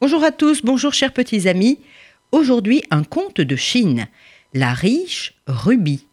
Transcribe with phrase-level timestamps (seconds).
[0.00, 1.78] Bonjour à tous, bonjour chers petits amis.
[2.32, 4.08] Aujourd'hui, un conte de Chine,
[4.54, 6.06] La riche Ruby.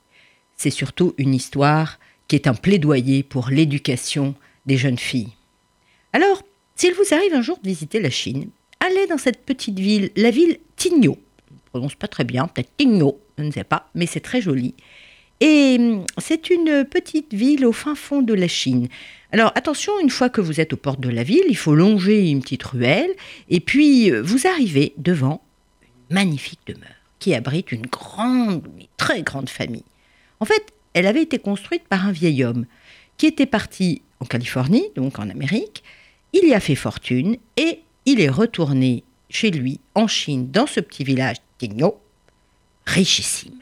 [0.56, 4.36] C'est surtout une histoire qui est un plaidoyer pour l'éducation
[4.68, 5.34] des jeunes filles.
[6.14, 6.44] Alors,
[6.76, 10.30] s'il vous arrive un jour de visiter la Chine, allez dans cette petite ville, la
[10.30, 11.18] ville Tigno.
[11.50, 14.42] Je ne prononce pas très bien, peut-être Tigno, je ne sais pas, mais c'est très
[14.42, 14.76] joli.
[15.42, 18.88] Et hum, c'est une petite ville au fin fond de la Chine.
[19.32, 22.30] Alors attention, une fois que vous êtes aux portes de la ville, il faut longer
[22.30, 23.12] une petite ruelle,
[23.50, 25.42] et puis euh, vous arrivez devant
[25.82, 28.68] une magnifique demeure qui abrite une grande,
[28.98, 29.84] très grande famille.
[30.40, 32.66] En fait, elle avait été construite par un vieil homme
[33.18, 35.84] qui était parti en Californie, donc en Amérique.
[36.34, 40.80] Il y a fait fortune et il est retourné chez lui en Chine, dans ce
[40.80, 42.00] petit village Tigno,
[42.86, 43.60] richissime.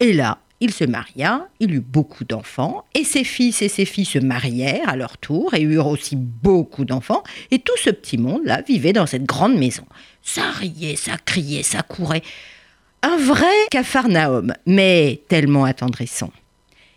[0.00, 4.06] Et là, il se maria, il eut beaucoup d'enfants, et ses fils et ses filles
[4.06, 8.62] se marièrent à leur tour et eurent aussi beaucoup d'enfants, et tout ce petit monde-là
[8.62, 9.84] vivait dans cette grande maison.
[10.22, 12.22] Ça riait, ça criait, ça courait.
[13.02, 16.32] Un vrai capharnaüm, mais tellement attendrissant.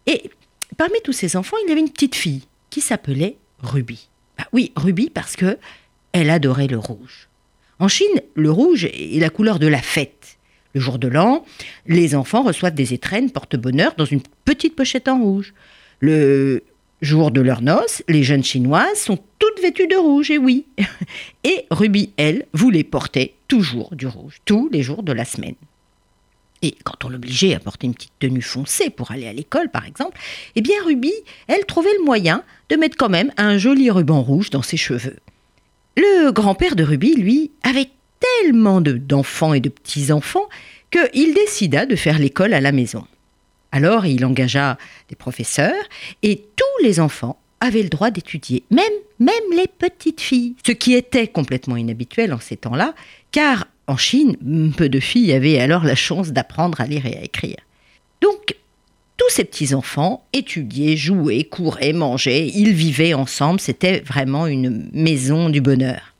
[0.07, 0.31] Et
[0.77, 4.07] parmi tous ces enfants, il y avait une petite fille qui s'appelait Ruby.
[4.37, 5.57] Bah oui, Ruby parce que
[6.11, 7.27] elle adorait le rouge.
[7.79, 10.18] En Chine, le rouge est la couleur de la fête.
[10.73, 11.43] Le jour de l'an,
[11.87, 15.53] les enfants reçoivent des étrennes porte-bonheur dans une petite pochette en rouge.
[15.99, 16.63] Le
[17.01, 20.65] jour de leur noces, les jeunes chinoises sont toutes vêtues de rouge, et oui.
[21.43, 25.55] Et Ruby, elle, voulait porter toujours du rouge, tous les jours de la semaine.
[26.61, 29.85] Et quand on l'obligeait à porter une petite tenue foncée pour aller à l'école, par
[29.85, 30.19] exemple,
[30.55, 31.13] eh bien Ruby,
[31.47, 35.17] elle trouvait le moyen de mettre quand même un joli ruban rouge dans ses cheveux.
[35.95, 40.47] Le grand-père de Ruby, lui, avait tellement d'enfants et de petits-enfants
[40.91, 43.05] qu'il décida de faire l'école à la maison.
[43.71, 44.77] Alors il engagea
[45.09, 45.83] des professeurs
[46.23, 48.85] et tous les enfants avaient le droit d'étudier, même,
[49.19, 52.95] même les petites filles, ce qui était complètement inhabituel en ces temps-là,
[53.31, 54.37] car en Chine,
[54.77, 57.57] peu de filles avaient alors la chance d'apprendre à lire et à écrire.
[58.21, 58.55] Donc,
[59.17, 65.59] tous ces petits-enfants étudiaient, jouaient, couraient, mangeaient, ils vivaient ensemble, c'était vraiment une maison du
[65.59, 66.13] bonheur.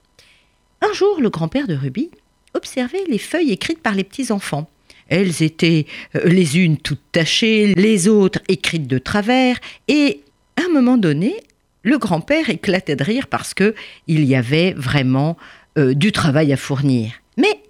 [1.00, 2.12] Jour, le grand-père de Ruby
[2.54, 4.70] observait les feuilles écrites par les petits-enfants.
[5.08, 10.20] Elles étaient euh, les unes toutes tachées, les autres écrites de travers, et
[10.58, 11.38] à un moment donné,
[11.84, 13.76] le grand-père éclatait de rire parce que
[14.08, 15.38] il y avait vraiment
[15.78, 17.14] euh, du travail à fournir.
[17.38, 17.64] Mais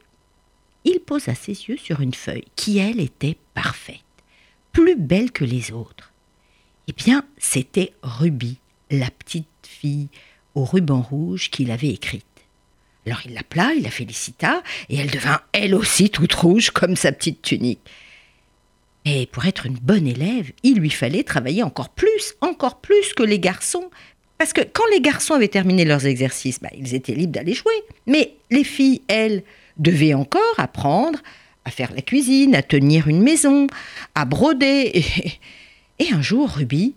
[0.84, 3.98] il posa ses yeux sur une feuille qui, elle, était parfaite,
[4.72, 6.14] plus belle que les autres.
[6.88, 8.58] Eh bien, c'était Ruby,
[8.90, 10.08] la petite fille
[10.56, 12.26] au ruban rouge qu'il avait écrite.
[13.10, 17.12] Alors il l'appela, il la félicita, et elle devint elle aussi toute rouge comme sa
[17.12, 17.80] petite tunique.
[19.04, 23.24] Et pour être une bonne élève, il lui fallait travailler encore plus, encore plus que
[23.24, 23.90] les garçons.
[24.38, 27.74] Parce que quand les garçons avaient terminé leurs exercices, bah, ils étaient libres d'aller jouer.
[28.06, 29.44] Mais les filles, elles,
[29.78, 31.18] devaient encore apprendre
[31.66, 33.66] à faire la cuisine, à tenir une maison,
[34.14, 34.92] à broder.
[34.94, 35.40] Et,
[35.98, 36.94] et un jour, Ruby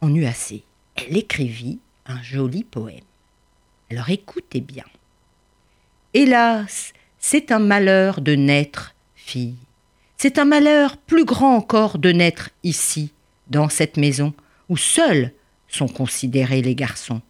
[0.00, 0.62] en eut assez.
[0.94, 3.00] Elle écrivit un joli poème.
[3.90, 4.84] Alors écoutez bien.
[6.16, 9.56] Hélas, c'est un malheur de naître fille.
[10.16, 13.12] C'est un malheur plus grand encore de naître ici,
[13.48, 14.32] dans cette maison,
[14.68, 15.32] où seuls
[15.66, 17.20] sont considérés les garçons.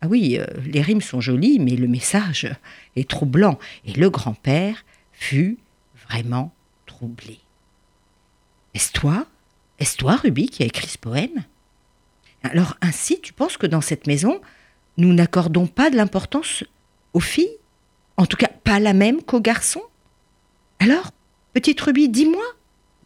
[0.00, 2.50] Ah oui, euh, les rimes sont jolies, mais le message
[2.96, 5.58] est troublant, et le grand-père fut
[6.08, 6.54] vraiment
[6.86, 7.38] troublé.
[8.72, 9.26] Est-ce toi?
[9.80, 11.44] Est-ce toi, Ruby, qui a écrit ce poème?
[12.42, 14.40] Alors ainsi, tu penses que dans cette maison,
[14.96, 16.64] nous n'accordons pas de l'importance
[17.12, 17.57] aux filles?
[18.18, 19.82] En tout cas, pas la même qu'aux garçons.
[20.80, 21.12] Alors,
[21.54, 22.44] petite Ruby, dis-moi.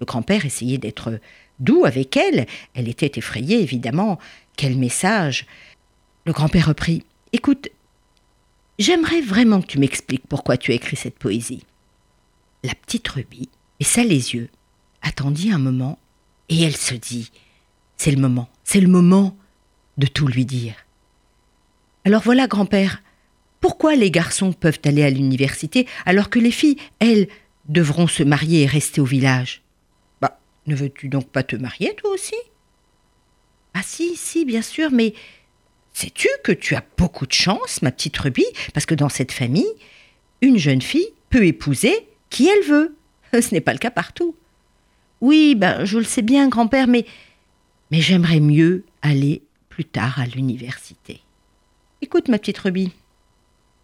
[0.00, 1.20] Le grand-père essayait d'être
[1.60, 2.46] doux avec elle.
[2.74, 4.18] Elle était effrayée, évidemment.
[4.56, 5.46] Quel message
[6.24, 7.04] Le grand-père reprit.
[7.32, 7.68] Écoute,
[8.78, 11.64] j'aimerais vraiment que tu m'expliques pourquoi tu as écrit cette poésie.
[12.64, 13.48] La petite Ruby
[13.82, 14.48] baissa les yeux,
[15.02, 15.98] attendit un moment,
[16.48, 17.32] et elle se dit
[17.96, 19.36] C'est le moment, c'est le moment
[19.98, 20.74] de tout lui dire.
[22.04, 23.02] Alors voilà, grand-père,
[23.62, 27.28] pourquoi les garçons peuvent aller à l'université alors que les filles, elles,
[27.68, 29.62] devront se marier et rester au village?
[30.20, 32.34] Bah, ne veux-tu donc pas te marier toi aussi?
[33.72, 35.14] Ah si, si, bien sûr, mais
[35.92, 38.44] sais-tu que tu as beaucoup de chance, ma petite Ruby,
[38.74, 39.72] parce que dans cette famille,
[40.40, 42.96] une jeune fille peut épouser qui elle veut.
[43.32, 44.34] Ce n'est pas le cas partout.
[45.20, 47.06] Oui, ben je le sais bien, grand-père, mais
[47.92, 51.20] mais j'aimerais mieux aller plus tard à l'université.
[52.00, 52.90] Écoute, ma petite Ruby,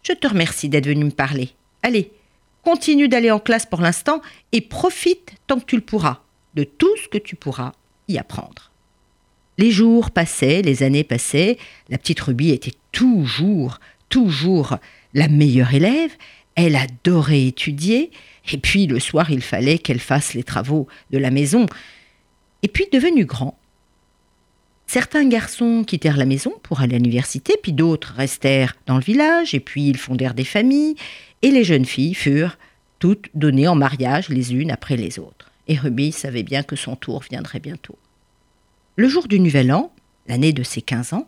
[0.03, 1.49] je te remercie d'être venu me parler.
[1.83, 2.11] Allez,
[2.63, 6.21] continue d'aller en classe pour l'instant et profite tant que tu le pourras
[6.55, 7.73] de tout ce que tu pourras
[8.07, 8.71] y apprendre.
[9.57, 11.57] Les jours passaient, les années passaient,
[11.89, 13.79] la petite Ruby était toujours
[14.09, 14.77] toujours
[15.13, 16.11] la meilleure élève,
[16.55, 18.11] elle adorait étudier,
[18.51, 21.67] et puis le soir il fallait qu'elle fasse les travaux de la maison.
[22.63, 23.57] Et puis devenu grand,
[24.89, 29.53] certains garçons quittèrent la maison pour aller à l'université, puis d'autres restèrent dans le village,
[29.53, 30.95] et puis ils fondèrent des familles,
[31.43, 32.57] et les jeunes filles furent
[32.97, 35.51] toutes données en mariage les unes après les autres.
[35.67, 37.99] Et Ruby savait bien que son tour viendrait bientôt.
[38.95, 39.93] Le jour du Nouvel An,
[40.27, 41.27] l'année de ses 15 ans,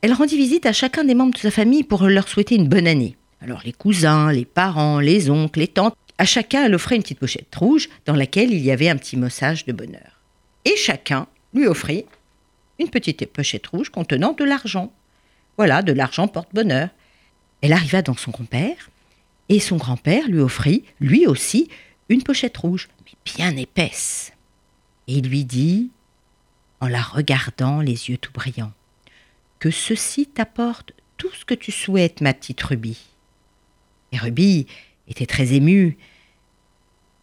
[0.00, 2.88] elle rendit visite à chacun des membres de sa famille pour leur souhaiter une bonne
[2.88, 3.16] année.
[3.40, 7.20] Alors les cousins, les parents, les oncles, les tantes, à chacun elle offrait une petite
[7.20, 10.20] pochette rouge dans laquelle il y avait un petit message de bonheur.
[10.64, 12.04] Et chacun lui offrit
[12.82, 14.92] une petite pochette rouge contenant de l'argent.
[15.56, 16.90] Voilà, de l'argent porte bonheur.
[17.60, 18.90] Elle arriva dans son grand-père,
[19.48, 21.68] et son grand-père lui offrit, lui aussi,
[22.08, 24.32] une pochette rouge, mais bien épaisse.
[25.08, 25.90] Et il lui dit,
[26.80, 28.72] en la regardant les yeux tout brillants,
[29.58, 32.98] que ceci t'apporte tout ce que tu souhaites, ma petite Ruby.
[34.10, 34.66] Et Ruby
[35.08, 35.96] était très émue.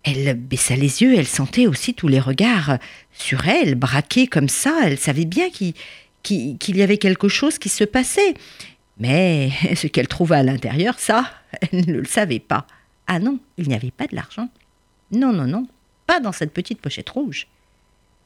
[0.09, 2.77] Elle baissa les yeux, elle sentait aussi tous les regards
[3.11, 4.79] sur elle, braqués comme ça.
[4.83, 8.33] Elle savait bien qu'il y avait quelque chose qui se passait.
[8.97, 12.65] Mais ce qu'elle trouva à l'intérieur, ça, elle ne le savait pas.
[13.07, 14.49] Ah non, il n'y avait pas de l'argent.
[15.11, 15.67] Non, non, non,
[16.07, 17.47] pas dans cette petite pochette rouge.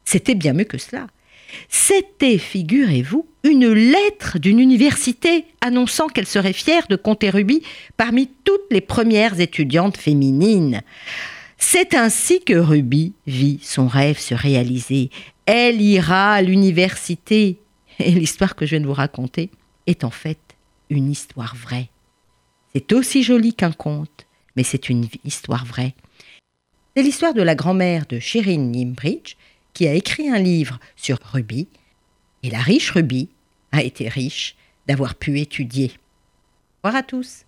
[0.04, 1.06] C'était bien mieux que cela.
[1.68, 7.62] C'était, figurez-vous, une lettre d'une université annonçant qu'elle serait fière de compter Ruby
[7.96, 10.82] parmi toutes les premières étudiantes féminines.
[11.58, 15.10] C'est ainsi que Ruby vit son rêve se réaliser.
[15.46, 17.58] Elle ira à l'université.
[17.98, 19.50] Et l'histoire que je viens de vous raconter
[19.86, 20.38] est en fait
[20.90, 21.88] une histoire vraie.
[22.74, 25.94] C'est aussi joli qu'un conte, mais c'est une histoire vraie.
[26.96, 29.36] C'est l'histoire de la grand-mère de Shirin Nimbridge
[29.74, 31.68] qui a écrit un livre sur Ruby,
[32.42, 33.28] et la riche Ruby
[33.72, 34.54] a été riche
[34.86, 35.92] d'avoir pu étudier.
[36.82, 37.44] Au revoir à tous.